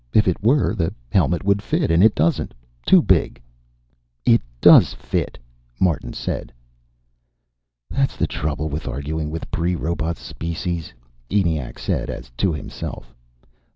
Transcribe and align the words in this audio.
"If 0.15 0.27
it 0.27 0.41
were, 0.41 0.73
the 0.73 0.91
helmet 1.11 1.43
would 1.43 1.61
fit, 1.61 1.91
and 1.91 2.03
it 2.03 2.15
doesn't. 2.15 2.55
Too 2.87 3.03
big." 3.03 3.39
"It 4.25 4.41
does 4.59 4.95
fit," 4.95 5.37
Martin 5.79 6.13
said. 6.13 6.51
"That's 7.87 8.17
the 8.17 8.25
trouble 8.25 8.67
with 8.67 8.87
arguing 8.87 9.29
with 9.29 9.51
pre 9.51 9.75
robot 9.75 10.17
species," 10.17 10.91
ENIAC 11.29 11.77
said, 11.77 12.09
as 12.09 12.31
to 12.37 12.51
himself. 12.51 13.13